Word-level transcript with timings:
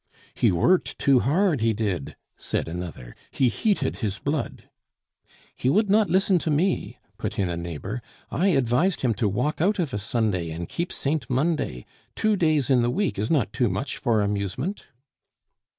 "He 0.33 0.51
worked 0.51 0.97
too 0.97 1.19
hard, 1.19 1.61
he 1.61 1.73
did," 1.73 2.15
said 2.35 2.67
another; 2.67 3.15
"he 3.29 3.49
heated 3.49 3.97
his 3.97 4.17
blood." 4.17 4.67
"He 5.55 5.69
would 5.69 5.91
not 5.91 6.09
listen 6.09 6.39
to 6.39 6.49
me," 6.49 6.97
put 7.19 7.37
in 7.37 7.49
a 7.49 7.55
neighbor; 7.55 8.01
"I 8.31 8.47
advised 8.47 9.01
him 9.01 9.13
to 9.13 9.29
walk 9.29 9.61
out 9.61 9.77
of 9.77 9.93
a 9.93 9.99
Sunday 9.99 10.49
and 10.49 10.67
keep 10.67 10.91
Saint 10.91 11.29
Monday; 11.29 11.85
two 12.15 12.35
days 12.35 12.71
in 12.71 12.81
the 12.81 12.89
week 12.89 13.19
is 13.19 13.29
not 13.29 13.53
too 13.53 13.69
much 13.69 13.97
for 13.99 14.21
amusement." 14.23 14.85